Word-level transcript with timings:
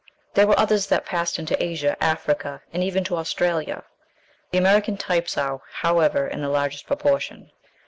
There 0.33 0.47
were 0.47 0.57
others 0.59 0.87
that 0.87 1.05
passed 1.05 1.37
into 1.37 1.63
Asia, 1.63 1.95
Africa, 2.03 2.63
and 2.73 2.83
even 2.83 3.03
to 3.03 3.17
Australia. 3.17 3.83
The 4.49 4.57
American 4.57 4.97
types 4.97 5.37
are, 5.37 5.61
however, 5.73 6.25
in 6.25 6.41
the 6.41 6.49
largest 6.49 6.87
proportion. 6.87 7.51